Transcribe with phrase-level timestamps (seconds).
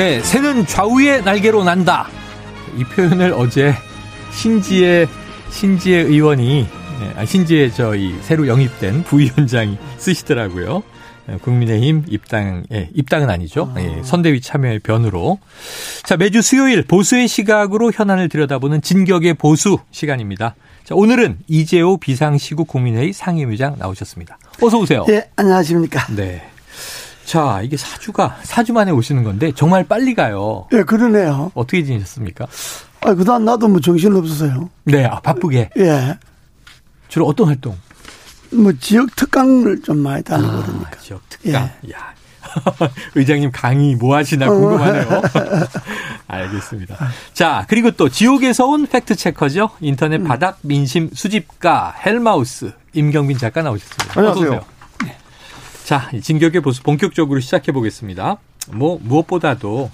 [0.00, 2.08] 네, 새는 좌우의 날개로 난다.
[2.74, 3.74] 이 표현을 어제
[4.32, 5.06] 신지혜
[5.50, 6.66] 신지혜 의원이
[7.02, 10.82] 예, 아, 신지혜 저희 새로 영입된 부위원장이 쓰시더라고요.
[11.28, 13.74] 예, 국민의힘 입당, 예, 입당은 아니죠.
[13.76, 15.38] 예, 선대위 참여의 변으로.
[16.02, 20.54] 자, 매주 수요일 보수의 시각으로 현안을 들여다보는 진격의 보수 시간입니다.
[20.84, 24.38] 자, 오늘은 이재호 비상시국 국민회의 상임위장 나오셨습니다.
[24.62, 25.04] 어서 오세요.
[25.10, 26.06] 예, 안녕하십니까.
[26.16, 26.49] 네.
[27.30, 30.66] 자, 이게 사주가 사주 만에 오시는 건데 정말 빨리 가요.
[30.72, 31.52] 예, 그러네요.
[31.54, 32.48] 어떻게 지내셨습니까?
[33.02, 34.68] 아, 그동안 나도 뭐 정신 없어서요.
[34.82, 35.70] 네, 아, 바쁘게.
[35.78, 36.18] 예.
[37.06, 37.78] 주로 어떤 활동?
[38.50, 40.90] 뭐 지역 특강을 좀 많이 다니고 아, 그러니까.
[40.98, 41.70] 지역 특강.
[41.92, 42.14] 야.
[43.14, 45.22] 의장님 강의 뭐 하시나 궁금하네요.
[46.26, 46.96] 알겠습니다.
[47.32, 49.70] 자, 그리고 또 지옥에서 온 팩트 체커죠.
[49.78, 54.18] 인터넷 바닥 민심 수집가 헬마우스 임경빈 작가 나오셨습니다.
[54.18, 54.79] 안녕하세요.
[55.90, 58.38] 자, 이 진격의 보수 본격적으로 시작해 보겠습니다.
[58.70, 59.90] 뭐 무엇보다도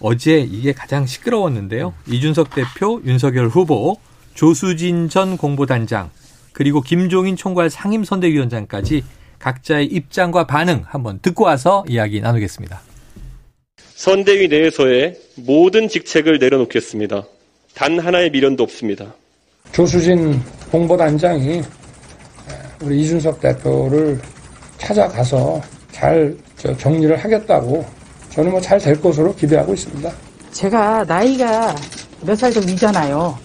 [0.00, 1.94] 어제 이게 가장 시끄러웠는데요.
[2.08, 3.98] 이준석 대표, 윤석열 후보,
[4.34, 6.10] 조수진 전 공보단장,
[6.52, 9.04] 그리고 김종인 총괄 상임선대위원장까지
[9.38, 12.80] 각자의 입장과 반응 한번 듣고 와서 이야기 나누겠습니다.
[13.94, 17.22] 선대위 내에서의 모든 직책을 내려놓겠습니다.
[17.74, 19.14] 단 하나의 미련도 없습니다.
[19.70, 21.62] 조수진 공보단장이
[22.82, 24.20] 우리 이준석 대표를
[24.78, 25.60] 찾아가서
[25.92, 26.36] 잘
[26.78, 27.84] 정리를 하겠다고
[28.30, 30.10] 저는 뭐 잘 될 것으로 기대하고 있습니다.
[30.52, 31.74] 제가 나이가
[32.22, 33.38] 몇 살좀 위잖아요.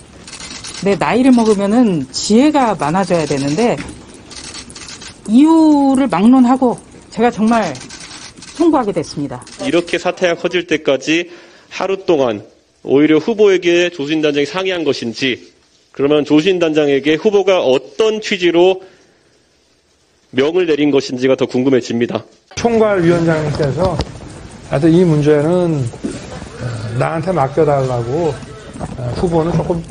[0.84, 3.78] 내 나이를 먹으면은 지혜가 많아져야 되는데
[5.28, 6.78] 이유를 막론하고
[7.12, 7.74] 제가 정말
[8.56, 9.44] 송구하게 됐습니다.
[9.66, 11.32] 이렇게 사태가 커질 때까지
[11.70, 12.44] 하루 동안
[12.84, 15.54] 오히려 후보에게 조수진 단장이 상의한 것인지
[15.92, 18.82] 그러면 조수진 단장에게 후보가 어떤 취지로
[20.34, 22.24] 명을 내린 것인지가 더 궁금해집니다.
[22.56, 23.98] 총괄위원장님께서
[24.70, 25.86] 하여튼 이 문제는
[26.98, 28.34] 나한테 맡겨달라고
[29.16, 29.84] 후보는 조금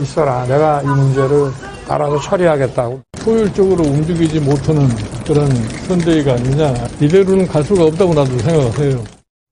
[0.00, 0.46] 있어라.
[0.46, 1.50] 내가 이 문제를
[1.88, 3.02] 알아서 처리하겠다고.
[3.24, 4.88] 효율적으로 움직이지 못하는
[5.26, 5.48] 그런
[5.86, 6.74] 선대위가 아니냐.
[7.00, 9.04] 이대로는 갈 수가 없다고 나도 생각해요.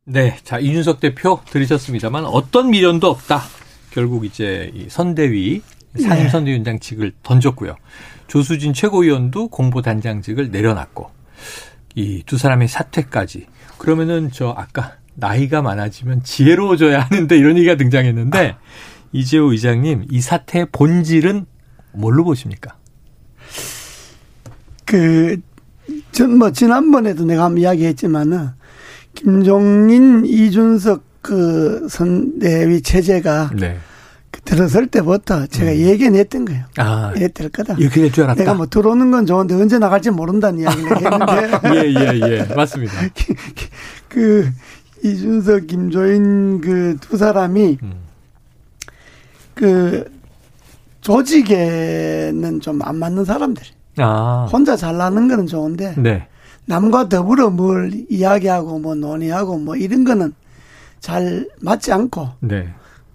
[0.04, 3.42] 네, 자 이준석 대표 들으셨습니다만 어떤 미련도 없다.
[3.90, 5.62] 결국 이제 이 선대위
[5.98, 7.76] 상임선대위원장직을 던졌고요.
[8.28, 11.10] 조수진 최고위원도 공보단장직을 내려놨고
[11.96, 13.46] 이 두 사람의 사퇴까지.
[13.78, 18.56] 그러면은 저 아까 나이가 많아지면 지혜로워져야 하는데 이런 얘기가 등장했는데
[19.12, 21.46] 이재호 의장님 이 사태의 본질은
[21.92, 22.76] 뭘로 보십니까?
[24.84, 25.40] 그,
[26.12, 28.50] 전 뭐, 지난번에도 내가 한번 이야기했지만은,
[29.14, 33.76] 김종인, 이준석 그 선대위 체제가 네.
[34.50, 36.64] 그 들어설 때부터 제가 얘기했던 거예요.
[36.76, 37.74] 아, 이랬을 거다.
[37.78, 38.38] 이렇게 될 줄 알았다.
[38.40, 41.50] 내가 뭐 들어오는 건 좋은데 언제 나갈지 모른다는 이야기를 했는데.
[41.74, 42.54] 예, 예, 예.
[42.54, 42.92] 맞습니다.
[44.08, 44.50] 그,
[45.02, 47.92] 이준석, 김조인 그 두 사람이 음.
[49.54, 50.04] 그
[51.00, 53.62] 조직에는 좀 안 맞는 사람들.
[53.98, 54.46] 아.
[54.50, 56.26] 혼자 잘 나는 거는 좋은데 네.
[56.66, 60.32] 남과 더불어 뭘 이야기하고 뭐 논의하고 뭐 이런 거는
[61.00, 62.68] 잘 맞지 않고 네.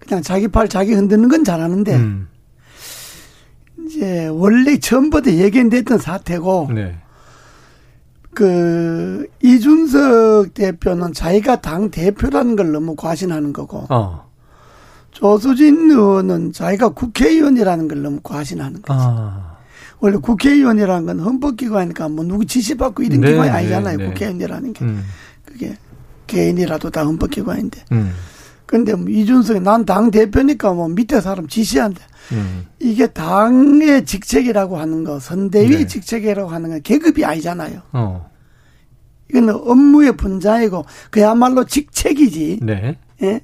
[0.06, 2.28] 그냥 자기 팔 자기 흔드는 건 잘하는데 음.
[3.86, 6.96] 이제 원래 처음부터 예견됐던 사태고 네.
[8.34, 14.26] 그 이준석 대표는 자기가 당 대표라는 걸 너무 과신하는 거고 어.
[15.12, 19.00] 조수진 의원은 자기가 국회의원이라는 걸 너무 과신하는 거지.
[19.02, 19.56] 아.
[19.98, 23.96] 원래 국회의원이라는 건 헌법기관이니까 뭐 누구 지시받고 이런 네, 기관이 네, 아니잖아요.
[23.96, 24.06] 네.
[24.08, 24.84] 국회의원이라는 게.
[24.84, 25.02] 음.
[25.46, 25.78] 그게
[26.26, 27.84] 개인이라도 다 헌법기관인데.
[27.92, 28.12] 음.
[28.66, 32.00] 근데 뭐 이준석이 난 당 대표니까 뭐 밑에 사람 지시한대.
[32.32, 32.66] 음.
[32.80, 35.86] 이게 당의 직책이라고 하는 거, 선대위 네.
[35.86, 37.82] 직책이라고 하는 건 계급이 아니잖아요.
[37.92, 38.28] 어.
[39.30, 42.60] 이거는 업무의 분자이고 그야말로 직책이지.
[42.62, 42.96] 네.
[43.22, 43.40] 예?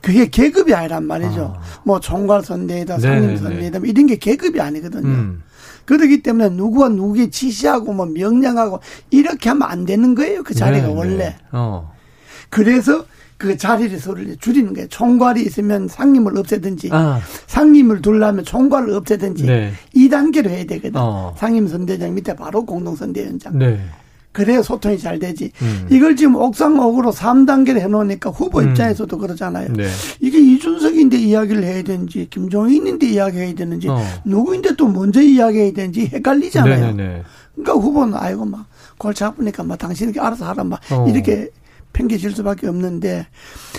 [0.00, 1.56] 그게 계급이 아니란 말이죠.
[1.84, 2.98] 뭐 총괄 네네네.
[2.98, 5.06] 상임 선대위다 뭐 이런 게 계급이 아니거든요.
[5.06, 5.42] 음.
[5.84, 8.80] 그렇기 때문에 누구와 누구에 지시하고 뭐 명령하고
[9.10, 10.42] 이렇게 하면 안 되는 거예요.
[10.42, 11.16] 그 자리가 네, 원래.
[11.16, 11.36] 네.
[11.52, 11.92] 어.
[12.48, 13.04] 그래서
[13.36, 14.88] 그 자리를 서를 줄이는 거예요.
[14.88, 19.72] 총괄이 있으면 상임을 없애든지 아, 상임을 둘라면 총괄을 없애든지 네.
[19.92, 20.92] 이 2단계로 해야 되거든.
[20.96, 21.34] 어.
[21.36, 23.58] 상임 선대장 밑에 바로 공동 선대위원장.
[23.58, 23.80] 네.
[24.34, 25.52] 그래야 소통이 잘 되지.
[25.62, 25.86] 음.
[25.90, 28.68] 이걸 지금 옥상옥으로 3단계를 해놓으니까 후보 음.
[28.70, 29.72] 입장에서도 그러잖아요.
[29.72, 29.88] 네.
[30.20, 34.02] 이게 이준석인데 이야기를 해야 되는지 김종인인데 이야기해야 되는지 어.
[34.24, 36.80] 누구인데 또 먼저 이야기해야 되는지 헷갈리잖아요.
[36.80, 37.22] 네네네.
[37.54, 38.66] 그러니까 후보는 아이고 막
[38.98, 41.06] 골치 아프니까 막 당신이 알아서 하라 막 어.
[41.08, 41.50] 이렇게
[41.94, 43.26] 팽개칠 수밖에 없는데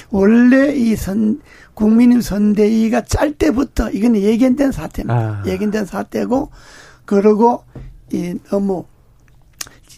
[0.10, 1.42] 원래 이 선
[1.76, 5.14] 국민의 선대위가 짤 때부터 이건 예견된 사태입니다.
[5.16, 5.44] 아.
[5.46, 6.50] 예견된 사태고
[7.06, 7.64] 그리고
[8.12, 8.86] 이 너무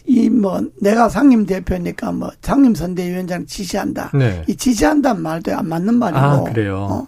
[0.06, 4.10] 이 뭐 내가 상임 대표니까 뭐 상임 선대위원장 지시한다.
[4.14, 4.42] 네.
[4.48, 6.18] 이 지시한다는 말도 안 맞는 말이고.
[6.20, 6.78] 아, 그래요?
[6.90, 7.06] 어.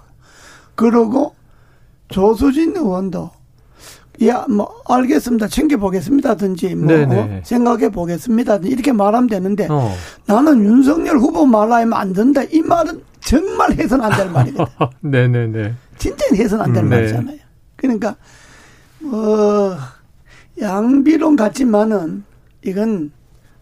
[0.74, 1.34] 그러고
[2.08, 3.30] 조수진 의원도
[4.26, 5.48] 야, 뭐, 알겠습니다.
[5.48, 7.16] 챙겨보겠습니다든지, 뭐, 네네.
[7.18, 8.56] 어, 생각해 보겠습니다.
[8.64, 9.92] 이렇게 말하면 되는데, 어.
[10.26, 12.42] 나는 윤석열 후보 말하면 안 된다.
[12.50, 14.66] 이 말은 정말 해서는 안 될 말이거든.
[15.00, 15.74] 네네네.
[15.96, 16.96] 진짜 해서는 안될 음, 네.
[16.96, 17.38] 말이잖아요.
[17.76, 18.16] 그러니까,
[19.00, 19.74] 뭐,
[20.60, 22.24] 양비론 같지만은,
[22.62, 23.10] 이건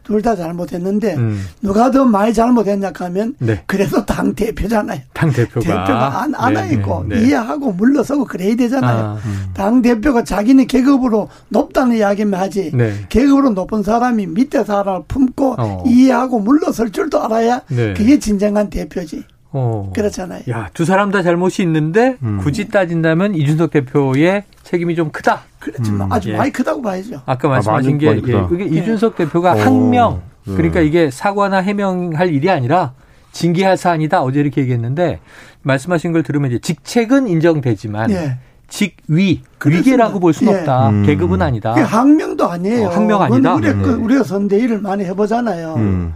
[0.08, 1.44] 둘 다 잘못했는데, 음.
[1.60, 3.62] 누가 더 많이 잘못했냐 하면, 네.
[3.66, 5.00] 그래도 당 대표잖아요.
[5.12, 5.60] 당 대표가.
[5.60, 7.26] 대표가 안, 안아 네, 있고, 네, 네.
[7.26, 8.98] 이해하고 물러서고 그래야 되잖아요.
[9.04, 9.50] 아, 음.
[9.52, 12.94] 당 대표가 자기는 계급으로 높다는 이야기만 하지 네.
[13.10, 15.84] 계급으로 높은 사람이 밑에 사람을 품고 어.
[15.86, 17.92] 이해하고 물러설 줄도 알아야 네.
[17.92, 19.24] 그게 진정한 대표지.
[19.50, 19.90] 어.
[19.94, 20.42] 그렇잖아요.
[20.50, 22.38] 야, 두 사람 다 잘못이 있는데 음.
[22.42, 25.40] 굳이 따진다면 이준석 대표의 책임이 좀 크다.
[25.58, 26.36] 그렇지만 음, 아주 예.
[26.36, 27.22] 많이 크다고 봐야죠.
[27.24, 28.46] 아까 말씀하신 많이- 게 예.
[28.48, 29.56] 그게 이준석 대표가 어.
[29.56, 30.54] 항명 네.
[30.54, 32.92] 그러니까 이게 사과나 해명할 일이 아니라
[33.32, 35.20] 징계할 사안이다 어제 이렇게 얘기했는데
[35.62, 38.38] 말씀하신 걸 들으면 이제 직책은 인정되지만 예.
[38.68, 39.90] 직위 그렇습니다.
[39.90, 40.58] 위계라고 볼 수는 예.
[40.58, 41.06] 없다 음.
[41.06, 41.72] 계급은 아니다.
[41.72, 42.86] 그게 항명도 아니에요.
[42.86, 43.54] 어, 항명 그건 아니다?
[43.54, 43.94] 우리가, 그 네.
[43.94, 45.74] 우리가 선대위를 많이 해보잖아요.
[45.76, 46.14] 음.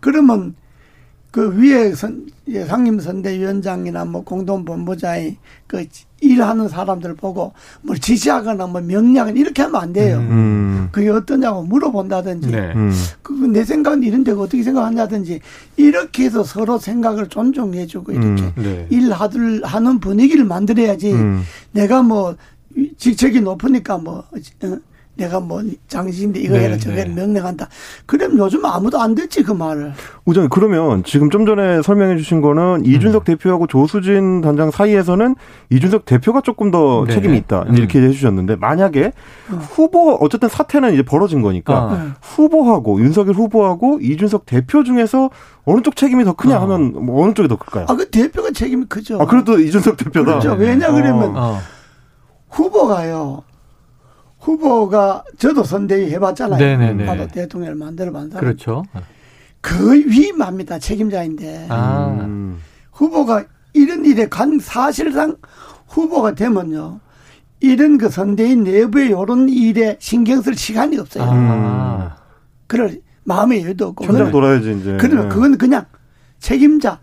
[0.00, 0.54] 그러면
[1.30, 5.36] 그 위에 선, 예, 상임선대위원장이나 뭐 공동본부장이
[5.66, 5.86] 그
[6.20, 10.18] 일하는 사람들 보고 뭘 지시하거나 뭐 명령을 이렇게 하면 안 돼요.
[10.18, 10.88] 음.
[10.92, 12.72] 그게 어떠냐고 물어본다든지 네.
[12.74, 12.92] 음.
[13.22, 15.40] 그내 생각은 이런데 어떻게 생각하냐든지
[15.76, 18.86] 이렇게 해서 서로 생각을 존중해주고 이렇게 음, 네.
[18.90, 21.42] 일하들 하는 분위기를 만들어야지 음.
[21.72, 22.36] 내가 뭐
[22.98, 24.78] 직책이 높으니까 뭐 어,
[25.16, 27.14] 내가 뭐 장신인데 이거 네, 해라 저거 해라 네.
[27.14, 27.68] 명령한다.
[28.06, 29.92] 그럼 요즘 아무도 안 듣지 그 말을.
[30.24, 32.86] 우정 그러면 지금 좀 전에 설명해 주신 거는 음.
[32.86, 35.36] 이준석 대표하고 조수진 단장 사이에서는
[35.70, 37.14] 이준석 대표가 조금 더 네.
[37.14, 37.76] 책임이 있다 음.
[37.76, 39.12] 이렇게 해주셨는데 만약에
[39.70, 42.12] 후보 어쨌든 사태는 이제 벌어진 거니까 어.
[42.20, 45.30] 후보하고 윤석열 후보하고 이준석 대표 중에서
[45.64, 46.62] 어느 쪽 책임이 더 크냐 어.
[46.62, 47.86] 하면 뭐 어느 쪽이 더 클까요?
[47.88, 49.20] 아그 대표가 책임이 크죠.
[49.20, 50.40] 아 그래도 이준석 대표다.
[50.40, 50.52] 그렇죠.
[50.54, 51.58] 왜냐 그러면 어.
[52.50, 53.42] 후보가요.
[54.44, 56.58] 후보가 저도 선대위 해봤잖아요.
[56.58, 57.04] 네네네.
[57.04, 58.44] 나도 대통령을 만들어본 사람.
[58.44, 58.84] 그렇죠.
[59.62, 60.78] 그 위임합니다.
[60.78, 61.66] 책임자인데.
[61.70, 62.08] 아.
[62.20, 62.60] 음.
[62.92, 65.36] 후보가 이런 일에 간 사실상
[65.88, 67.00] 후보가 되면요.
[67.60, 71.24] 이런 그 선대위 내부의 이런 일에 신경 쓸 시간이 없어요.
[71.26, 72.16] 아.
[72.66, 74.04] 그럴 마음의 여유도 없고.
[74.04, 74.98] 현장 돌아야지 이제.
[75.00, 75.34] 그러면 네.
[75.34, 75.86] 그건 그냥
[76.38, 77.00] 책임자,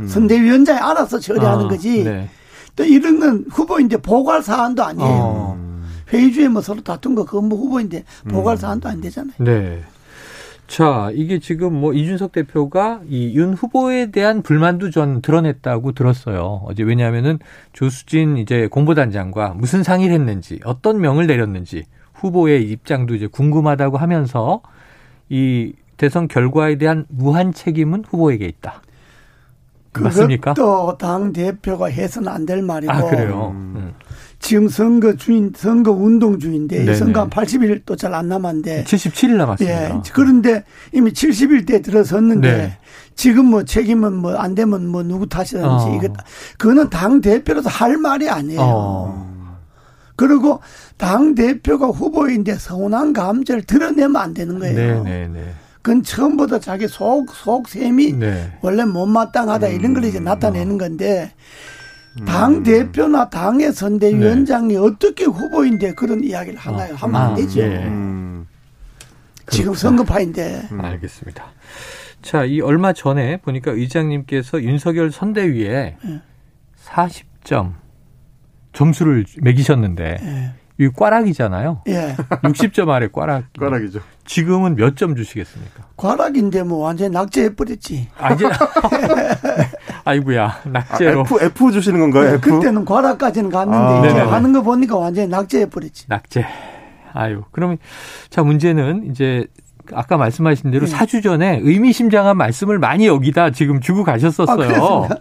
[0.00, 0.08] 음.
[0.08, 2.02] 선대위원장이 알아서 처리하는 아, 거지.
[2.02, 2.28] 네.
[2.74, 5.08] 또 이런 건 후보인데 보고할 사안도 아니에요.
[6.12, 6.16] 어.
[6.16, 6.18] 음.
[6.18, 9.34] 회의 주에 뭐 서로 다툰 거 그건 뭐 후보인데 보고할 사안도 안 되잖아요.
[9.38, 9.82] 네.
[10.66, 16.62] 자, 이게 지금 뭐 이준석 대표가 이 윤 후보에 대한 불만도 전 드러냈다고 들었어요.
[16.64, 17.38] 어제 왜냐하면은
[17.72, 24.60] 조수진 이제 공보단장과 무슨 상의를 했는지 어떤 명을 내렸는지 후보의 입장도 이제 궁금하다고 하면서
[25.28, 28.82] 이 대선 결과에 대한 무한 책임은 후보에게 있다.
[29.98, 30.54] 맞습니까?
[30.54, 33.50] 그것도 당 대표가 해서는 안 될 말이고 아, 그래요.
[33.54, 33.92] 음.
[34.50, 34.68] 음.
[34.68, 36.92] 지금 선거 주인, 선거 운동 주인데 네네.
[36.92, 39.94] 이 선거 한 80일 또 잘 안 남았는데 77일 남았습니다.
[39.96, 40.00] 예.
[40.12, 42.78] 그런데 이미 70일 들어섰는데 네.
[43.14, 45.94] 지금 뭐 책임은 뭐 안 되면 뭐 누구 탓이든지 어.
[46.00, 46.12] 이거
[46.58, 48.60] 그거는 당 대표로서 할 말이 아니에요.
[48.60, 49.56] 어.
[50.16, 50.60] 그리고
[50.98, 55.04] 당 대표가 후보인데 서운한 감정을 드러내면 안 되는 거예요.
[55.04, 55.52] 네, 네, 네.
[55.82, 58.52] 그건 처음부터 자기 속, 속 셈이 네.
[58.60, 60.24] 원래 못마땅하다 이런 걸 이제 음.
[60.24, 61.32] 나타내는 건데
[62.26, 66.94] 당 대표나 당의 선대위원장이 어떻게 후보인데 그런 이야기를 하나요?
[66.96, 67.60] 하면 아, 안 되죠.
[67.60, 67.84] 예.
[67.86, 68.46] 음.
[69.48, 69.74] 지금.
[69.74, 71.44] 선거파인데 알겠습니다.
[72.22, 76.20] 자, 이 얼마 전에 보니까 의장님께서 윤석열 선대위에 예.
[76.84, 77.74] 40점
[78.72, 80.52] 점수를 매기셨는데 예.
[80.84, 81.82] 이 꽈락이잖아요.
[81.88, 82.16] 예.
[82.42, 83.52] 60점 아래 꽈락.
[83.58, 84.00] 꽈락이죠.
[84.24, 85.84] 지금은 몇 점 주시겠습니까?
[85.96, 88.08] 과락인데 뭐 완전히 낙제해 버렸지.
[88.18, 88.46] 아, 이제
[90.04, 92.34] 아이고야 아, 낙제로 F F 주시는 건가요?
[92.34, 92.40] F?
[92.40, 94.10] 그때는 과락까지는 갔는데 아.
[94.10, 94.20] 이제.
[94.20, 96.06] 하는 거 보니까 완전히 낙제해버렸지.
[96.08, 96.44] 낙제.
[97.12, 97.78] 아유, 그러면
[98.28, 99.46] 자 문제는 이제
[99.92, 100.90] 아까 말씀하신 대로 네.
[100.90, 104.56] 사주 전에 의미심장한 말씀을 많이 여기다 지금 주고 아, 가셨었어요.
[104.56, 105.18] 그렇습니까?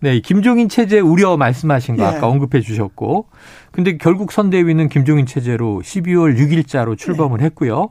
[0.00, 2.06] 네, 김종인 체제 우려 말씀하신 거 예.
[2.06, 3.26] 아까 언급해 주셨고.
[3.72, 7.90] 근데 결국 선대위는 김종인 체제로 12월 6일자로 출범을 했고요.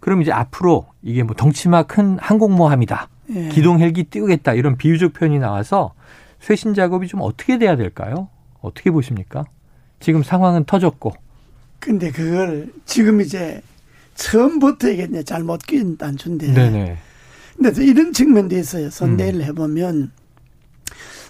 [0.00, 3.08] 그럼 이제 앞으로 이게 뭐 덩치마 큰 항공모함이다.
[3.34, 3.48] 예.
[3.48, 4.54] 기동 헬기 띄우겠다.
[4.54, 5.94] 이런 비유적 표현이 나와서
[6.40, 8.28] 쇄신 작업이 좀 어떻게 돼야 될까요?
[8.60, 9.44] 어떻게 보십니까?
[10.00, 11.12] 지금 상황은 터졌고.
[11.78, 13.60] 근데 그걸 지금 이제
[14.14, 16.52] 처음부터 이게 이제 잘못 끼운 단추인데.
[16.52, 16.96] 네네.
[17.56, 18.90] 근데 또 이런 측면도 있어요.
[18.90, 19.44] 선대위를 음.
[19.46, 20.12] 해보면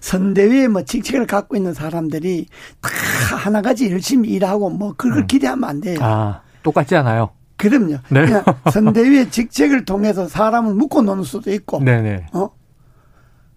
[0.00, 2.46] 선대위에 뭐 직책을 갖고 있는 사람들이
[2.80, 5.26] 다 하나같이 열심히 일하고 뭐 그걸 음.
[5.26, 5.98] 기대하면 안 돼요.
[6.00, 7.30] 아, 똑같지 않아요.
[7.62, 7.98] 그럼요.
[8.08, 8.26] 네.
[8.26, 12.26] 그냥 선대위의 직책을 통해서 사람을 묶어 놓을 수도 있고, 네네.
[12.32, 12.50] 어?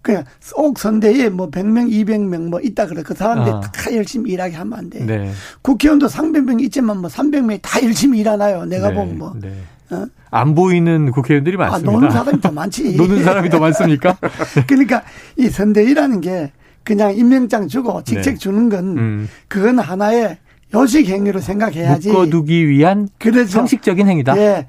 [0.03, 3.01] 그냥 꼭 선대위에 뭐 100명, 200명 뭐 있다 그래.
[3.01, 3.61] 그 사람들이 아.
[3.61, 5.03] 다 열심히 일하게 하면 안 돼.
[5.03, 5.31] 네.
[5.63, 8.65] 국회의원도 300명 있지만 뭐 300명이 다 열심히 일하나요?
[8.65, 9.33] 내가 네, 보면 뭐.
[9.41, 9.51] 네.
[9.89, 10.05] 어?
[10.29, 11.91] 안 보이는 국회의원들이 아, 많습니다.
[11.91, 12.93] 노는 사람이 더 많지.
[12.97, 14.15] 노는 사람이 더 많습니까?
[14.67, 15.01] 그러니까
[15.37, 16.51] 이 선대위라는 게
[16.83, 18.37] 그냥 임명장 주고 직책 네.
[18.37, 19.29] 주는 건 음.
[19.47, 20.37] 그건 하나의
[20.75, 22.09] 요식 행위로 생각해야지.
[22.09, 24.37] 묶어두기 위한 그래서 상식적인 행위다.
[24.37, 24.67] 예.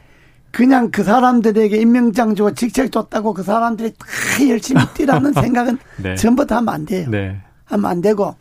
[0.50, 6.14] 그냥 그 사람들에게 임명장 주고 직책 줬다고 그 사람들이 다 열심히 뛰라는 생각은 네.
[6.14, 7.08] 전부터 하면 안 돼요.
[7.10, 7.36] 네.
[7.66, 8.34] 하면 안 되고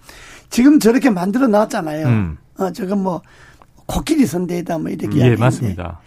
[0.49, 2.07] 지금 저렇게 만들어 놨잖아요.
[2.07, 2.37] 음.
[2.57, 3.21] 어, 저건 뭐
[3.85, 5.99] 코끼리 선대위다 뭐 이렇게 예, 이야기하는데 맞습니다.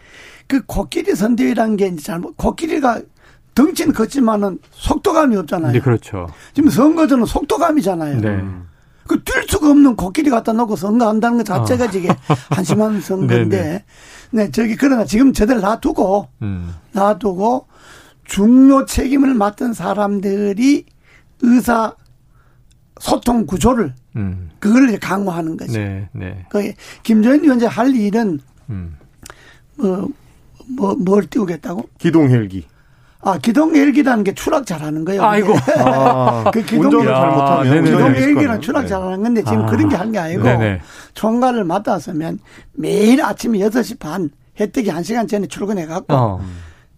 [0.47, 3.03] 그 코끼리 선대위라는 게 이제 잘못 코끼리가
[3.55, 5.73] 덩치는 컸지만은 속도감이 없잖아요.
[5.73, 6.29] 네, 그렇죠.
[6.55, 8.21] 지금 선거전은 속도감이잖아요.
[8.21, 8.45] 네.
[9.09, 11.88] 그 뛸 수가 없는 코끼리 갖다 놓고 선거한다는 것 자체가 어.
[11.93, 12.09] 이게
[12.50, 13.85] 한심한 선거인데.
[14.31, 16.75] 네, 저기 그러나 지금 저들 놔두고 음.
[16.93, 17.67] 놔두고
[18.25, 20.85] 중요 책임을 맡은 사람들이
[21.41, 21.97] 의사
[23.00, 24.50] 소통 구조를 음.
[24.59, 25.73] 그걸 강화하는 거죠.
[25.73, 26.45] 네, 네.
[26.50, 26.73] 그
[27.03, 28.97] 김정인 위원장 할 일은 음.
[29.77, 30.09] 뭐,
[30.77, 31.88] 뭐, 뭘 띄우겠다고?
[31.99, 32.67] 기동 헬기.
[33.21, 35.23] 아, 기동 헬기라는 게 추락 잘하는 거예요.
[35.25, 35.53] 아이고.
[35.79, 37.91] 아, 그 기동 야, 잘못하면 네네네.
[37.91, 38.89] 기동 헬기는 추락 거예요.
[38.89, 39.67] 잘하는 건데 지금 아.
[39.67, 40.81] 그런 게 한 게 아니고 네네.
[41.15, 42.39] 총괄을 맡았으면
[42.75, 46.41] 매일 아침 6시 반 혜택이 1시간 전에 출근해 갖고 어.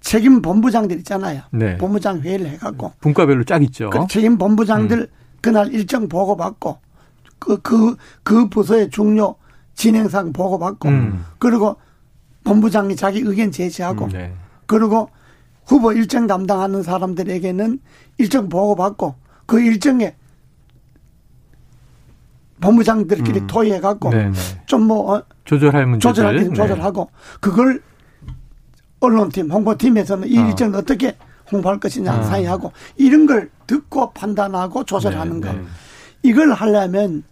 [0.01, 1.43] 책임 본부장들 있잖아요.
[1.53, 1.77] 네.
[1.79, 3.89] 본부장 회의를 해 갖고 분과별로 쫙 있죠.
[3.91, 5.09] 그 책임 본부장들
[5.41, 6.79] 그날 일정 보고 받고
[7.39, 9.35] 그그 그 부서의 중요
[9.75, 11.25] 진행상 보고 받고 음.
[11.39, 11.77] 그리고
[12.45, 14.33] 본부장이 자기 의견 제시하고 네.
[14.67, 15.09] 그리고
[15.67, 17.81] 후보 일정 담당하는 사람들에게는
[18.19, 19.15] 일정 보고 받고
[19.47, 20.15] 그 일정에
[22.61, 24.33] 본부장들끼리 토의해 갖고 네, 네.
[24.67, 26.11] 좀뭐 조절할 문제들.
[26.11, 26.55] 조절할 때 네.
[26.55, 27.83] 조절하고 그걸
[29.01, 30.47] 언론팀 홍보팀에서는 이 어.
[30.47, 31.17] 일정을 어떻게
[31.51, 32.23] 홍보할 것이냐 어.
[32.23, 35.63] 상의하고 이런 걸 듣고 판단하고 조절하는 네, 거 네.
[36.23, 37.23] 이걸 하려면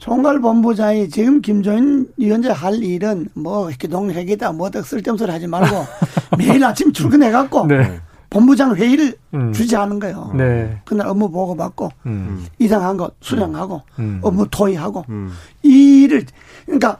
[0.00, 5.86] 총괄본부장이 지금 김종인 위원장 할 일은 뭐 기동회기다 뭐다 쓸데없는 소리 하지 말고
[6.38, 8.00] 매일 아침 출근해 갖고 네.
[8.30, 9.52] 본부장 회의를 음.
[9.52, 10.32] 주재하는 거예요.
[10.34, 10.80] 네.
[10.84, 12.46] 그날 업무 보고 받고 음.
[12.58, 14.20] 이상한 거 수령하고 음.
[14.22, 15.30] 업무 토의하고 음.
[15.62, 16.24] 이 일을
[16.64, 16.98] 그러니까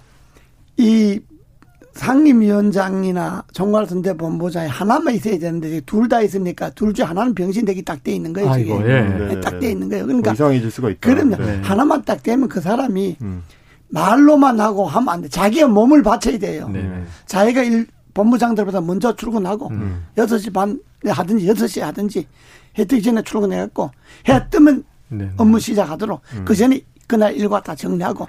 [0.77, 1.21] 이
[2.01, 8.33] 상임위원장이나 총괄선대본부장이 하나만 있어야 되는데 둘 다 있으니까 둘 중 하나는 병신되기 딱 돼 있는
[8.33, 8.51] 거예요.
[8.51, 8.91] 아이고, 지금.
[8.91, 9.03] 예.
[9.35, 9.73] 네, 딱 네, 돼 네.
[9.73, 10.05] 있는 거예요.
[10.05, 10.99] 뭐 그러니까 이상해질 수가 있다.
[11.01, 11.37] 그럼요.
[11.37, 11.61] 네.
[11.63, 13.43] 하나만 딱 되면 그 사람이 음.
[13.91, 15.29] 말로만 하고 하면 안 돼.
[15.29, 16.69] 자기가 몸을 바쳐야 돼요.
[16.73, 17.05] 네.
[17.27, 20.07] 자기가 일, 본부장들보다 먼저 출근하고 음.
[20.17, 20.75] 여섯 시 반에
[21.07, 22.27] 하든지 여섯 시에 하든지
[22.79, 23.91] 해 뜨기 전에 출근해갖고
[24.29, 25.31] 해 뜨면 네.
[25.37, 28.27] 업무 시작하도록 그 전에 그날 일과 다 정리하고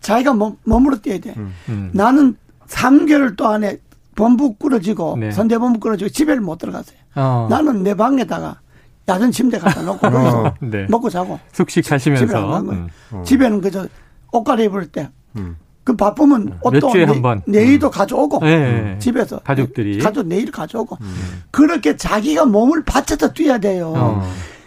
[0.00, 1.34] 자기가 몸, 몸으로 뛰어야 돼.
[1.68, 1.90] 음.
[1.92, 2.36] 나는
[2.68, 3.78] 3개월 동안에
[4.14, 5.30] 본부 꾸러지고 네.
[5.30, 6.96] 선대본부 꾸러지고 집에를 못 들어갔어요.
[7.14, 7.46] 어.
[7.50, 8.60] 나는 내 방에다가
[9.08, 10.86] 야전 침대 갖다 놓고 거기서 네.
[10.88, 12.26] 먹고 자고 숙식하시면서.
[12.26, 12.86] 집에 안 간 거예요.
[13.14, 13.24] 음.
[13.24, 13.86] 집에는 그저
[14.32, 15.08] 옷 갈아입을 때.
[15.36, 15.56] 음.
[15.84, 17.42] 그 바쁘면 옷도 몇 내- 한 번.
[17.46, 18.96] 내일도 가져오고 네.
[18.98, 19.98] 집에서 가족들이.
[20.00, 20.98] 가족 내일 가져오고
[21.50, 23.94] 그렇게 자기가 몸을 바쳐서 뛰어야 돼요.
[23.96, 24.22] 어.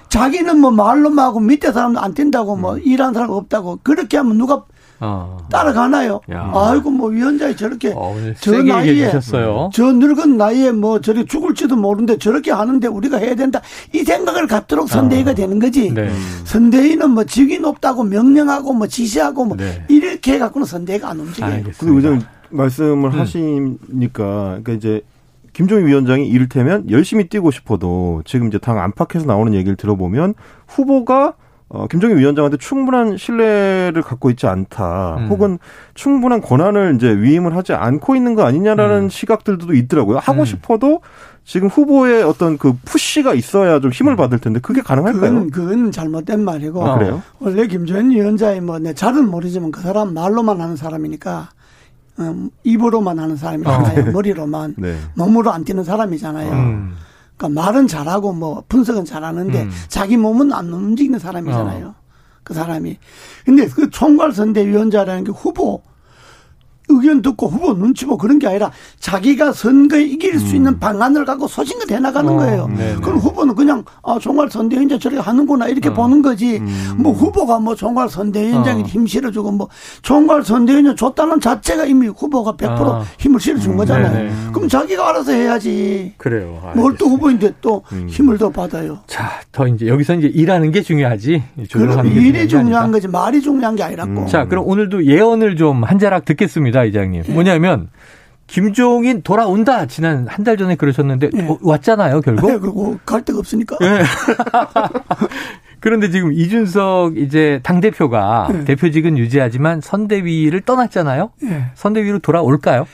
[0.09, 4.63] 자기는 뭐 말로만 하고 밑에 사람도 안 뛴다고 뭐 일하는 사람 없다고 그렇게 하면 누가
[5.01, 5.37] 어.
[5.49, 6.21] 따라가나요?
[6.31, 6.51] 야.
[6.53, 9.11] 아이고 뭐 위원장이 저렇게 어, 저 나이에.
[9.73, 13.61] 저 늙은 나이에 뭐 저리 죽을지도 모르는데 저렇게 하는데 우리가 해야 된다
[13.93, 15.89] 이 생각을 갖도록 선대위가 되는 거지.
[15.89, 15.93] 아.
[15.95, 16.11] 네.
[16.45, 19.83] 선대위는 뭐 직위 높다고 명령하고 뭐 지시하고 뭐 네.
[19.89, 21.51] 이렇게 해갖고는 선대위가 안 움직여요.
[21.51, 21.77] 알겠습니다.
[21.79, 23.19] 근데 의장님 말씀을 음.
[23.19, 25.01] 하시니까 그러니까 이제
[25.53, 30.35] 김종인 위원장이 이를테면 열심히 뛰고 싶어도 지금 이제 당 안팎에서 나오는 얘기를 들어보면
[30.67, 31.33] 후보가
[31.73, 35.15] 어, 김종인 위원장한테 충분한 신뢰를 갖고 있지 않다.
[35.19, 35.27] 음.
[35.29, 35.57] 혹은
[35.93, 39.09] 충분한 권한을 이제 위임을 하지 않고 있는 거 아니냐라는 음.
[39.09, 40.17] 시각들도 있더라고요.
[40.17, 40.45] 하고 음.
[40.45, 40.99] 싶어도
[41.45, 45.21] 지금 후보의 어떤 그 푸시가 있어야 좀 힘을 받을 텐데 그게 가능할까요?
[45.21, 47.21] 그건 그건 잘못된 말이고 아, 그래요?
[47.39, 51.49] 원래 김정인 위원장이 뭐 내 잘은 모르지만 그 사람 말로만 하는 사람이니까
[52.19, 54.09] 음, 입으로만 하는 사람이잖아요.
[54.09, 54.11] 어.
[54.11, 54.97] 머리로만 네.
[55.15, 56.51] 몸으로 안 뛰는 사람이잖아요.
[57.47, 57.53] 음.
[57.53, 59.71] 그러니까 말은 잘하고 뭐 분석은 잘하는데 음.
[59.87, 61.95] 자기 몸은 안 움직이는 사람이잖아요.
[62.43, 62.97] 그 사람이.
[63.45, 65.81] 근데 그 총괄 선대위원장이라는 게 후보
[66.95, 71.47] 의견 듣고 후보 눈치 보고 그런 게 아니라 자기가 선거에 이길 수 있는 방안을 갖고
[71.47, 72.35] 소신껏 해나가는 음.
[72.35, 72.67] 어, 거예요.
[72.67, 72.95] 네네.
[73.01, 75.93] 그럼 후보는 그냥 아 총괄선대위원장 저렇게 하는구나 이렇게 어.
[75.93, 76.57] 보는 거지.
[76.57, 76.95] 음.
[76.97, 78.85] 뭐 후보가 뭐 총괄선대위원장이 어.
[78.85, 79.67] 힘 실어주고 뭐
[80.01, 83.03] 총괄선대위원장 줬다는 자체가 이미 후보가 100% 아.
[83.19, 84.11] 힘을 실어준 거잖아요.
[84.13, 84.31] 네네.
[84.53, 86.13] 그럼 자기가 알아서 해야지.
[86.17, 86.59] 그래요.
[86.75, 87.05] 뭘또 알겠습니다.
[87.05, 88.07] 후보인데 또 음.
[88.09, 88.99] 힘을 더 받아요.
[89.07, 91.43] 자, 더 이제 여기서 이제 일하는 게 중요하지.
[91.73, 92.97] 그럼 일이 중요한 아니다.
[92.97, 94.25] 거지 말이 중요한 게 아니라고.
[94.27, 97.23] 자, 그럼 오늘도 예언을 좀 한 자락 듣겠습니다, 이장님.
[97.27, 97.31] 예.
[97.31, 97.89] 뭐냐면
[98.47, 99.85] 김종인 돌아온다.
[99.85, 101.41] 지난 한 달 전에 그러셨는데 예.
[101.47, 102.51] 어, 왔잖아요, 결국.
[102.51, 103.77] 네, 그리고 갈 데가 없으니까.
[103.81, 104.01] 예.
[105.79, 108.63] 그런데 지금 이준석 이제 당 대표가 예.
[108.65, 111.31] 대표직은 유지하지만 선대위를 떠났잖아요.
[111.43, 111.65] 예.
[111.75, 112.85] 선대위로 돌아올까요?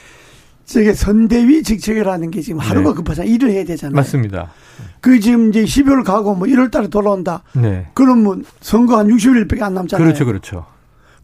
[0.65, 2.96] 저게 선대위 직책이라는 게 지금 하루가 네.
[2.96, 3.34] 급하잖아요.
[3.34, 3.96] 일을 해야 되잖아요.
[3.96, 4.51] 맞습니다.
[5.00, 7.44] 그 지금 이제 12월 가고 뭐 1월 달에 돌아온다.
[7.56, 7.88] 네.
[7.94, 10.06] 그러면 선거 한 60일밖에 안 남잖아요.
[10.06, 10.65] 그렇죠, 그렇죠.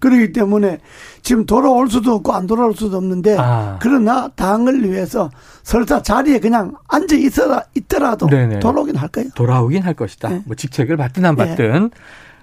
[0.04, 0.80] 그렇기 때문에
[1.22, 3.80] 지금 돌아올 수도 없고 안 돌아올 수도 없는데 아.
[3.82, 5.32] 그러나 당을 위해서
[5.64, 8.60] 설사 자리에 그냥 앉아 있어라 있더라도 네네.
[8.60, 9.30] 돌아오긴 할 거예요.
[9.34, 10.28] 돌아오긴 할 것이다.
[10.28, 10.42] 네.
[10.46, 11.92] 뭐 직책을 받든 안 받든.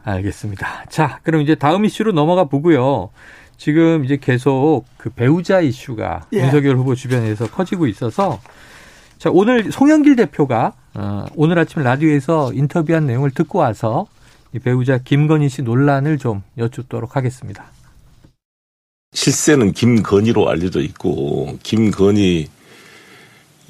[0.04, 0.86] 알겠습니다.
[0.88, 3.10] 자, 그럼 이제 다음 이슈로 넘어가 보고요.
[3.58, 6.38] 지금 이제 계속 그 배우자 이슈가 예.
[6.38, 8.40] 윤석열 후보 주변에서 커지고 있어서
[9.18, 14.19] 자, 오늘 송영길 대표가 어, 오늘 아침 라디오에서 인터뷰한 내용을 듣고 와서 이
[14.58, 17.70] 배우자 김건희 씨 논란을 좀 여쭙도록 하겠습니다.
[19.12, 22.48] 실세는 김건희로 알려져 있고 김건희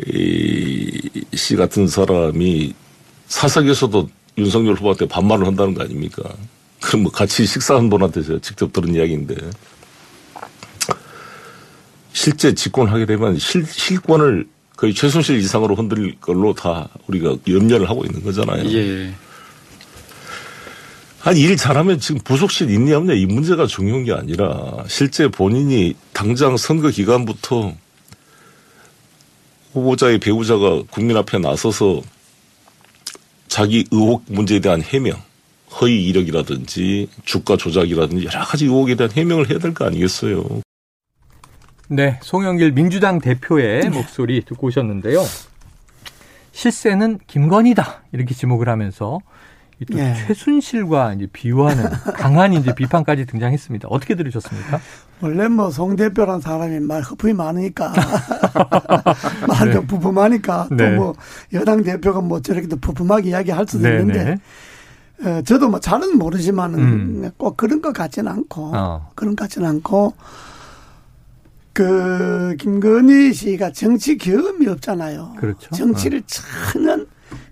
[0.06, 2.74] 이, 씨 같은 사람이
[3.26, 4.08] 사석에서도
[4.38, 6.22] 윤석열 후보한테 반말을 한다는 거 아닙니까?
[6.80, 9.36] 그럼 뭐 같이 식사한 분한테 제가 직접 들은 이야기인데
[12.12, 14.46] 실제 집권하게 되면 실, 실권을
[14.76, 18.64] 거의 최순실 이상으로 흔들 걸로 다 우리가 염려를 하고 있는 거잖아요.
[18.72, 19.12] 예.
[21.22, 26.56] 아니 일 잘하면 지금 부속실 있냐 없냐 이 문제가 중요한 게 아니라 실제 본인이 당장
[26.56, 27.74] 선거 기간부터
[29.72, 32.00] 후보자의 배우자가 국민 앞에 나서서
[33.48, 35.20] 자기 의혹 문제에 대한 해명,
[35.80, 40.62] 허위 이력이라든지 주가 조작이라든지 여러 가지 의혹에 대한 해명을 해야 될 거 아니겠어요.
[41.88, 45.24] 네, 송영길 민주당 대표의 목소리 듣고 오셨는데요.
[46.52, 49.39] 실세는 김건희다 이렇게 지목을 하면서 이
[49.86, 50.14] 또 예.
[50.26, 51.84] 최순실과 이제 비유하는
[52.16, 53.88] 강한 이제 비판까지 등장했습니다.
[53.88, 54.80] 어떻게 들으셨습니까?
[55.22, 57.92] 원래 뭐 송 대표란 사람이 말 허풍이 많으니까
[59.48, 59.86] 말도 네.
[59.86, 60.96] 부품하니까 네.
[60.96, 61.14] 또뭐
[61.52, 64.36] 여당 대표가 뭐 저렇게 또 부품하게 이야기할 수도 있는데 네네.
[65.38, 67.30] 어, 저도 뭐 잘은 모르지만은 음.
[67.36, 69.10] 꼭 그런 것 같지는 않고 어.
[69.14, 70.14] 그런 것 같지는 않고
[71.72, 75.34] 그 김건희 씨가 정치 경험이 없잖아요.
[75.38, 75.70] 그렇죠.
[75.74, 77.04] 정치를 전혀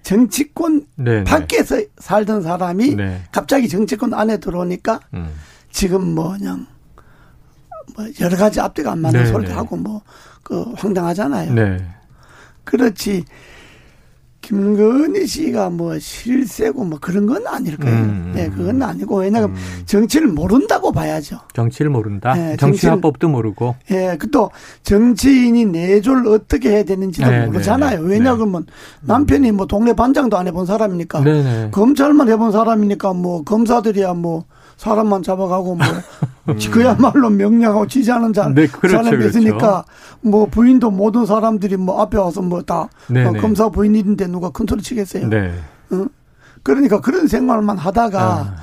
[0.02, 1.24] 정치권 네네.
[1.24, 3.22] 밖에서 살던 사람이 네.
[3.32, 5.30] 갑자기 정치권 안에 들어오니까 음.
[5.70, 6.66] 지금 뭐 그냥
[7.96, 9.32] 뭐 여러 가지 앞뒤가 안 맞는 네네.
[9.32, 10.02] 소리도 하고 뭐
[10.48, 11.52] 그 황당하잖아요.
[11.52, 11.76] 네.
[12.64, 13.24] 그렇지
[14.40, 17.96] 김건희 씨가 뭐 실세고 뭐 그런 건 아닐 거예요.
[17.96, 18.32] 음.
[18.34, 21.40] 네, 그건 아니고 왜냐하면 정치를 모른다고 봐야죠.
[21.52, 22.34] 정치를 모른다.
[22.34, 23.74] 네, 정치화법도 모르고.
[23.90, 24.50] 예, 그또
[24.84, 28.02] 정치인이 내조를 어떻게 해야 되는지도 네, 모르잖아요.
[28.02, 28.36] 네, 왜냐 네.
[28.36, 28.66] 그러면
[29.02, 31.70] 남편이 뭐 동네 반장도 안 해본 사람이니까 네네.
[31.72, 34.44] 검찰만 해본 사람이니까 뭐 검사들이야 뭐
[34.78, 35.86] 사람만 잡아가고 뭐
[36.70, 38.54] 그야말로 명령하고 지지하는 자, 음.
[38.54, 39.38] 네, 그렇죠, 사람이 그렇죠.
[39.38, 39.84] 있으니까
[40.22, 43.40] 뭐 부인도 모든 사람들이 뭐 앞에 와서 뭐다 네네.
[43.40, 45.28] 검사 부인인데 누가 큰 소리 치겠어요.
[45.28, 45.52] 네.
[46.62, 48.56] 그러니까 그런 생활만 하다가 아.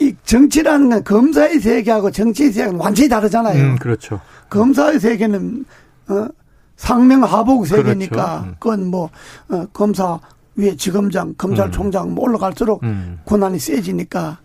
[0.00, 3.62] 이 정치라는 건 검사의 세계하고 정치의 세계는 완전히 다르잖아요.
[3.62, 4.20] 음, 그렇죠.
[4.50, 5.64] 검사의 세계는
[6.08, 6.28] 어,
[6.76, 8.44] 상명하복 세계니까 그렇죠.
[8.44, 8.54] 음.
[8.58, 9.10] 그건 뭐
[9.48, 10.18] 어, 검사
[10.56, 13.20] 위에 지검장, 검찰총장 뭐 올라갈수록 음.
[13.24, 14.38] 권한이 세지니까.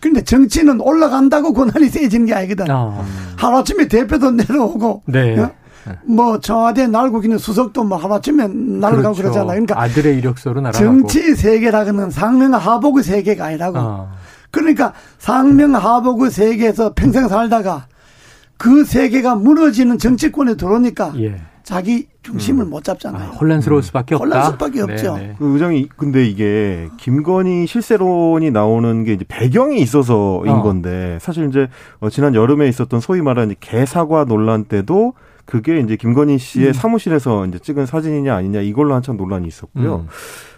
[0.00, 2.70] 그런데 정치는 올라간다고 권한이 세지는 게 아니거든.
[2.70, 3.04] 아.
[3.36, 5.38] 하루아침에 대표도 내려오고 네.
[5.38, 5.50] 어?
[6.04, 9.22] 뭐 청와대 날고 있는 수석도 뭐 하루아침에 날아가고 그렇죠.
[9.22, 10.84] 그러잖아요 그러니까 아들의 이력서로 날아가고.
[10.84, 13.78] 정치 세계라고는 상명하복의 세계가 아니라고.
[13.78, 14.12] 아.
[14.50, 17.86] 그러니까 상명하복의 세계에서 평생 살다가
[18.56, 21.36] 그 세계가 무너지는 정치권에 들어오니까 예.
[21.68, 22.70] 자기 중심을 음.
[22.70, 23.32] 못 잡잖아요.
[23.32, 24.24] 혼란스러울 수밖에 없다.
[24.24, 25.16] 혼란스러울 수밖에 없죠.
[25.18, 25.34] 네네.
[25.38, 30.62] 그 의장이 근데 이게 김건희 실세론이 나오는 게 이제 배경이 있어서인 어.
[30.62, 31.68] 건데 사실 이제
[32.00, 35.12] 어, 지난 여름에 있었던 소위 말하는 개사과 논란 때도
[35.44, 36.72] 그게 이제 김건희 씨의 음.
[36.72, 39.96] 사무실에서 이제 찍은 사진이냐 아니냐 이걸로 한참 논란이 있었고요.
[39.96, 40.08] 음.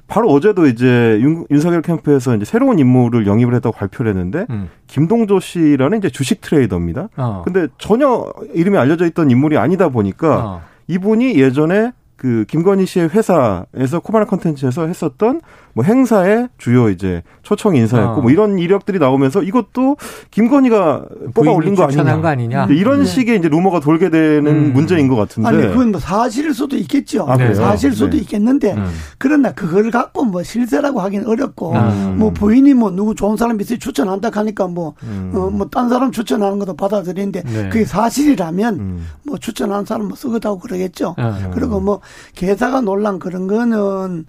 [0.07, 4.69] 바로 어제도 이제 윤, 윤석열 캠프에서 이제 새로운 인물을 영입을 했다고 발표를 했는데 음.
[4.87, 7.09] 김동조 씨라는 이제 주식 트레이더입니다.
[7.17, 7.43] 어.
[7.45, 10.71] 근데 전혀 이름이 알려져 있던 인물이 아니다 보니까 어.
[10.91, 15.41] 이분이 예전에 그 김건희 씨의 회사에서 코바나 컨텐츠에서 했었던
[15.73, 18.23] 뭐 행사의 주요 이제 초청 인사였고 어.
[18.23, 19.97] 뭐 이런 이력들이 나오면서 이것도
[20.31, 21.05] 김건희가
[21.35, 22.23] 뽑아 올린 거 추천한 아니냐.
[22.23, 22.67] 거 아니냐?
[22.71, 23.05] 이런 네.
[23.05, 24.73] 식의 이제 루머가 돌게 되는 음.
[24.73, 25.49] 문제인 것 같은데.
[25.49, 27.27] 아니 그건 뭐 사실일 수도 있겠죠.
[27.29, 27.37] 아?
[27.55, 28.19] 사실 수도 네.
[28.19, 28.91] 있겠는데 음.
[29.19, 32.17] 그러나 그걸 갖고 뭐 실세라고 하기는 어렵고 음.
[32.19, 35.33] 뭐 부인이 뭐 누구 좋은 사람 있어 추천한다 하니까 뭐 음.
[35.35, 37.69] 어, 뭐딴 사람 추천하는 것도 받아들이는데 네.
[37.69, 39.07] 그게 사실이라면 음.
[39.25, 41.15] 뭐 추천하는 사람 뭐 쓰겠다고 그러겠죠.
[41.19, 41.51] 어.
[41.55, 42.01] 그리고 뭐
[42.35, 44.27] 개사가 논란 그런 거는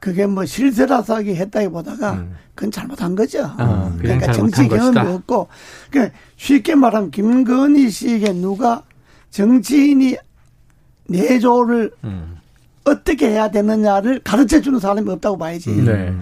[0.00, 2.34] 그게 뭐 실세라서 하기 했다기보다가 음.
[2.54, 3.44] 그건 잘못한 거죠.
[3.44, 5.14] 어, 그냥 그러니까 정치 경험이 것이다.
[5.14, 5.48] 없고
[5.90, 8.82] 그러니까 쉽게 말하면 김건희 씨에게 누가
[9.30, 10.16] 정치인이
[11.08, 12.38] 내조를 음.
[12.84, 15.70] 어떻게 해야 되느냐를 가르쳐 주는 사람이 없다고 봐야지.
[15.70, 16.12] 네.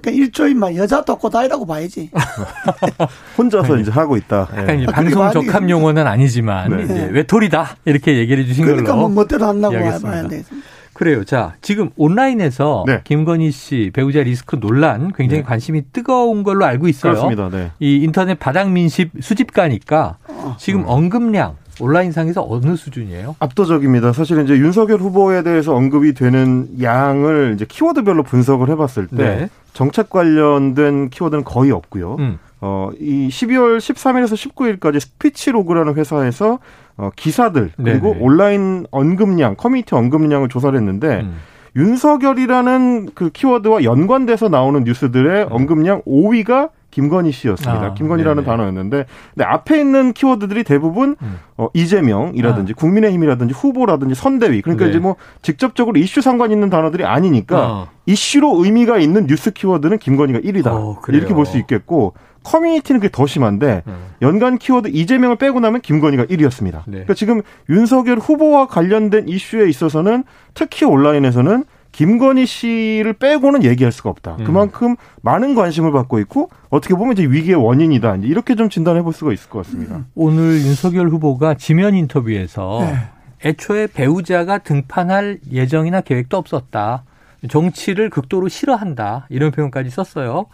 [0.00, 2.10] 그러니까 일조인 막 여자 덮고 다이라고 봐야지.
[3.36, 4.48] 혼자서 이제 하고 있다.
[4.50, 6.84] 아, 방송 적합 용어는 아니지만 네.
[6.84, 9.74] 이제 외톨이다 이렇게 얘기를 해 주신 그러니까 걸로 뭐 멋대로 한다고.
[9.74, 10.57] 봐야 되겠습니다.
[10.98, 11.22] 그래요.
[11.22, 13.02] 자, 지금 온라인에서 네.
[13.04, 15.46] 김건희 씨 배우자 리스크 논란 굉장히 네.
[15.46, 17.12] 관심이 뜨거운 걸로 알고 있어요.
[17.12, 17.48] 그렇습니다.
[17.50, 17.70] 네.
[17.78, 20.56] 이 인터넷 바닥 민심 수집가니까 어.
[20.58, 23.36] 지금 언급량 온라인상에서 어느 수준이에요?
[23.38, 24.12] 압도적입니다.
[24.12, 29.48] 사실 이제 윤석열 후보에 대해서 언급이 되는 양을 이제 키워드별로 분석을 해봤을 때 네.
[29.74, 32.16] 정책 관련된 키워드는 거의 없고요.
[32.18, 32.40] 음.
[32.60, 36.58] 어, 이 12월 13일에서 19일까지 스피치로그라는 회사에서
[36.98, 38.24] 어, 기사들 그리고 네네.
[38.24, 41.36] 온라인 언급량, 커뮤니티 언급량을 조사를 했는데 음.
[41.76, 47.86] 윤석열이라는 그 키워드와 연관돼서 나오는 뉴스들의 언급량 5위가 김건희 씨였습니다.
[47.86, 48.46] 아, 김건희라는 네네.
[48.46, 51.38] 단어였는데 근데 앞에 있는 키워드들이 대부분 음.
[51.56, 54.90] 어, 이재명이라든지 국민의힘이라든지 후보라든지 선대위 그러니까 네.
[54.90, 57.88] 이제 뭐 직접적으로 이슈 상관 있는 단어들이 아니니까 어.
[58.06, 60.66] 이슈로 의미가 있는 뉴스 키워드는 김건희가 1위다.
[60.66, 61.00] 어.
[61.08, 63.94] 이렇게 볼 수 있겠고 커뮤니티는 그게 더 심한데 음.
[64.20, 66.82] 연관 키워드 이재명을 빼고 나면 김건희가 1위였습니다.
[66.86, 66.92] 네.
[67.04, 71.64] 그러니까 지금 윤석열 후보와 관련된 이슈에 있어서는 특히 온라인에서는
[71.98, 74.36] 김건희 씨를 빼고는 얘기할 수가 없다.
[74.38, 74.44] 음.
[74.44, 78.14] 그만큼 많은 관심을 받고 있고 어떻게 보면 이제 위기의 원인이다.
[78.16, 80.04] 이제 이렇게 좀 진단해 볼 수가 있을 것 같습니다.
[80.14, 83.48] 오늘 윤석열 후보가 지면 인터뷰에서 네.
[83.48, 87.02] 애초에 배우자가 등판할 예정이나 계획도 없었다.
[87.48, 89.26] 정치를 극도로 싫어한다.
[89.28, 90.46] 이런 표현까지 썼어요.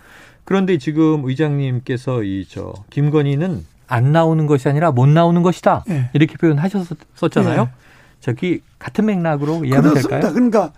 [0.44, 5.84] 그런데 지금 의장님께서 이 저 김건희는 안 나오는 것이 아니라 못 나오는 것이다.
[5.86, 6.08] 네.
[6.14, 7.64] 이렇게 표현하셨었잖아요.
[7.64, 7.70] 네.
[8.20, 10.20] 저기 같은 맥락으로 이해하면 그렇습니다.
[10.20, 10.32] 될까요?
[10.32, 10.72] 그러니까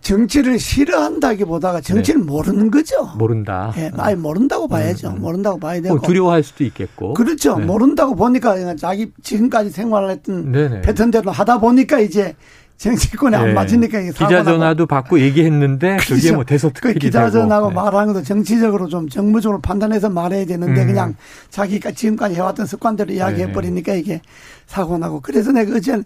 [0.00, 2.96] 정치를 싫어한다기보다가 정치를 모르는 거죠.
[2.96, 3.18] 네.
[3.18, 3.74] 모른다.
[3.76, 5.10] 예, 아예 모른다고 봐야죠.
[5.12, 5.96] 모른다고 봐야 되고.
[5.96, 7.14] 뭐 두려워할 수도 있겠고.
[7.14, 7.58] 그렇죠.
[7.58, 7.64] 네.
[7.66, 10.80] 모른다고 보니까 자기 지금까지 생활했던 네네.
[10.82, 12.36] 패턴대로 하다 보니까 이제
[12.78, 13.52] 정치권에 안 네.
[13.54, 14.44] 맞으니까 이게 기자.
[14.44, 16.34] 전화도 받고 얘기했는데 그게 그렇죠.
[16.36, 17.32] 뭐 대서특필이 그 기자 되고.
[17.32, 17.74] 전화하고 네.
[17.74, 20.86] 말하는 것도 정치적으로 좀 정무적으로 판단해서 말해야 되는데 음.
[20.86, 21.14] 그냥
[21.50, 24.22] 자기가 지금까지 해왔던 습관대로 이야기해 버리니까 이게
[24.66, 26.00] 사고 나고 그래서 내가 어제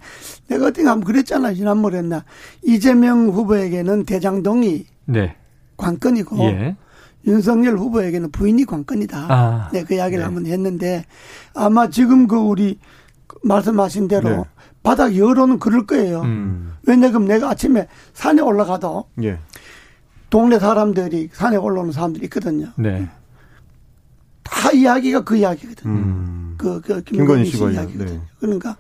[0.49, 2.25] 내가 어떻게 한번 그랬잖아 지난번에 했나
[2.63, 5.37] 이재명 후보에게는 대장동이 네.
[5.77, 6.77] 관건이고 예.
[7.27, 9.27] 윤석열 후보에게는 부인이 관건이다.
[9.29, 10.25] 아, 네, 그 이야기를 네.
[10.25, 11.05] 한번 했는데
[11.55, 12.79] 아마 지금 그 우리
[13.27, 14.43] 그 말씀하신 대로 네.
[14.83, 16.23] 바닥 여론은 그럴 거예요.
[16.23, 16.73] 음.
[16.85, 19.39] 왜냐하면 내가 아침에 산에 올라가도 예.
[20.31, 22.73] 동네 사람들이 산에 올라오는 사람들이 있거든요.
[22.77, 23.09] 네.
[24.43, 25.91] 다 이야기가 그 이야기거든.
[25.91, 26.55] 음.
[26.59, 28.15] 그, 그 김건희 씨씨 관련, 이야기거든.
[28.15, 28.21] 네.
[28.41, 28.77] 그러니까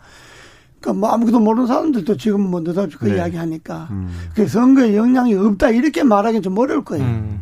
[0.81, 3.17] 그러니까 뭐 아무것도 모르는 사람들도 지금 뭐 느닷없이 그 네.
[3.17, 4.13] 이야기 하니까 음.
[4.35, 7.05] 그 선거에 영향이 없다 이렇게 말하기는 좀 어려울 거예요.
[7.05, 7.41] 음.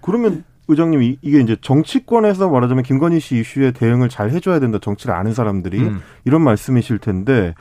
[0.00, 4.78] 그러면 의장님 이- 이게 이제 정치권에서 말하자면 김건희 씨 이슈에 대응을 잘 해줘야 된다.
[4.82, 6.00] 정치를 아는 사람들이 음.
[6.24, 7.54] 이런 말씀이실 텐데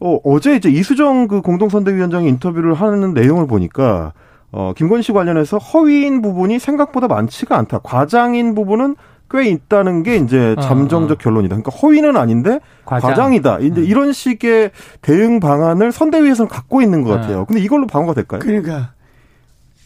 [0.00, 4.12] 어, 어제 이제 이수정 그 공동선대위원장이 인터뷰를 하는 내용을 보니까
[4.52, 7.78] 어, 김건희 씨 관련해서 허위인 부분이 생각보다 많지가 않다.
[7.82, 8.96] 과장인 부분은
[9.28, 11.18] 꽤 있다는 게 이제 어, 잠정적 어.
[11.18, 11.56] 결론이다.
[11.56, 13.10] 그러니까 허위는 아닌데 과장.
[13.10, 13.34] 과장.
[13.34, 13.84] 이다 이제 음.
[13.84, 14.70] 이런 식의
[15.02, 17.16] 대응 방안을 선대위에서는 갖고 있는 것 어.
[17.16, 17.44] 같아요.
[17.44, 18.38] 근데 이걸로 방어가 될까요?
[18.40, 18.92] 그러니까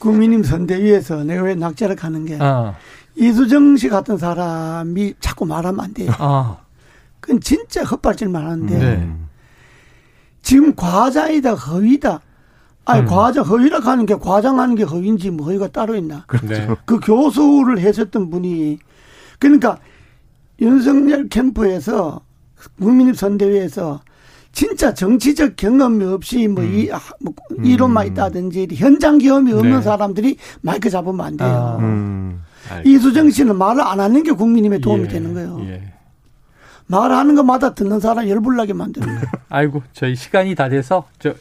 [0.01, 2.75] 국민님 선대위에서 내가 왜 낙제를 가는 게 아,
[3.15, 6.11] 이수정 씨 같은 사람이 자꾸 말하면 안 돼요.
[6.19, 6.57] 아,
[7.21, 9.13] 그건 진짜 헛발질만 하는데 네.
[10.43, 12.21] 지금 과장이다 허위다.
[12.87, 13.07] 아니 음.
[13.07, 16.27] 과장 허위라 하는 게 과장하는 게 허위인지 뭐 허위가 따로 있나?
[16.43, 16.67] 네.
[16.87, 18.79] 그 교수를 했었던 분이
[19.39, 19.79] 그러니까
[20.61, 22.23] 윤석열 캠프에서
[22.81, 24.01] 국민립 선대위에서
[24.53, 27.33] 진짜 정치적 경험이 없이 뭐, 이, 아, 뭐
[27.63, 29.77] 이론만 있다든지 현장 경험이 없는 음.
[29.77, 29.83] 네.
[29.83, 31.49] 사람들이 마이크 잡으면 안 돼요.
[31.49, 31.77] 아.
[31.79, 32.43] 음.
[32.85, 35.61] 이수정 씨는 말을 안 하는 게 국민님의 도움이 예, 되는 거예요.
[35.63, 35.93] 예.
[36.87, 39.23] 말하는 것마다 듣는 사람 열불나게 만드는 거예요.
[39.49, 41.35] 아이고, 저희 시간이 다 돼서 저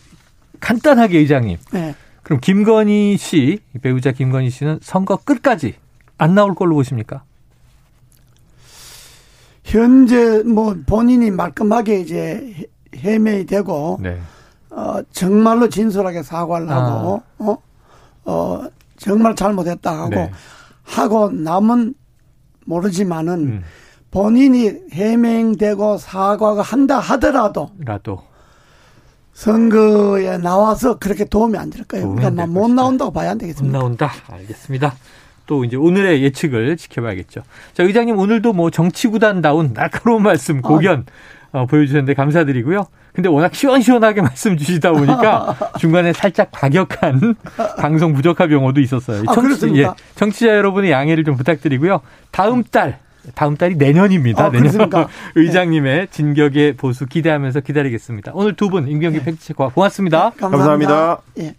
[0.60, 1.58] 간단하게 의장님.
[1.72, 1.96] 네.
[2.24, 5.76] 그럼 김건희 씨, 배우자 김건희 씨는 선거 끝까지
[6.18, 7.24] 안 나올 걸로 보십니까?
[9.64, 14.20] 현재 뭐 본인이 말끔하게 이제 해명이 되고 네.
[14.70, 17.58] 어 정말로 진솔하게 사과를 하고 어?
[18.26, 18.64] 어
[18.98, 20.32] 정말 잘못했다 하고 네.
[20.84, 21.94] 하고 남은
[22.66, 23.64] 모르지만은 음.
[24.12, 28.24] 본인이 해명되고 사과가 한다 하더라도 라도
[29.34, 32.14] 선거에 나와서 그렇게 도움이 안 될 거예요.
[32.16, 32.76] 그러니까 될못 것이다.
[32.76, 33.78] 나온다고 봐야 안못 되겠습니다.
[33.78, 34.12] 나온다.
[34.28, 34.96] 알겠습니다.
[35.46, 37.42] 또 이제 오늘의 예측을 지켜봐야겠죠.
[37.74, 41.06] 자, 의장님 오늘도 뭐 정치구단다운 날카로운 말씀 고견
[41.52, 42.86] 어, 보여주셨는데 감사드리고요.
[43.14, 47.36] 근데 워낙 시원시원하게 말씀 주시다 보니까 중간에 살짝 과격한
[47.80, 49.24] 방송 부적합 용어도 있었어요.
[49.28, 49.96] 아, 그렇습니까?
[50.16, 52.02] 청취자 여러분의 양해를 좀 부탁드리고요.
[52.32, 53.00] 다음 달,
[53.36, 54.46] 다음 달이 내년입니다.
[54.46, 55.08] 아, 내년 그렇습니까?
[55.36, 58.32] 의장님의 진격의 보수 기대하면서 기다리겠습니다.
[58.36, 60.32] 오늘 두 분 임경기 팩트체크와 고맙습니다.
[60.40, 60.58] 감사합니다.
[60.58, 61.22] 감사합니다.
[61.40, 61.56] 예.